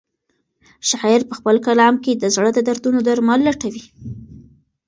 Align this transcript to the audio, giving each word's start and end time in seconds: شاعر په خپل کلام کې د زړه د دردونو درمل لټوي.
شاعر 0.89 1.21
په 1.29 1.33
خپل 1.39 1.55
کلام 1.67 1.95
کې 2.03 2.11
د 2.15 2.23
زړه 2.35 2.49
د 2.53 2.59
دردونو 2.67 2.99
درمل 3.07 3.39
لټوي. 3.47 3.85